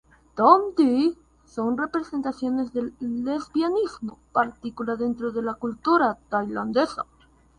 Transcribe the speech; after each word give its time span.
Tom-Dee 0.33 1.15
son 1.45 1.77
representaciones 1.77 2.73
de 2.73 2.91
lesbianismo 2.99 4.17
partícula 4.31 4.95
dentro 4.95 5.31
de 5.31 5.43
la 5.43 5.53
cultura 5.53 6.17
tailandesa. 6.29 7.05